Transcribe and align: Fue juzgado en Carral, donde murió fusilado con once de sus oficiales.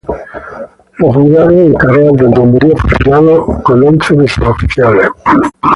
Fue 0.97 1.11
juzgado 1.13 1.51
en 1.51 1.75
Carral, 1.75 2.13
donde 2.17 2.39
murió 2.39 2.75
fusilado 2.75 3.45
con 3.61 3.87
once 3.87 4.15
de 4.15 4.27
sus 4.27 4.47
oficiales. 4.47 5.05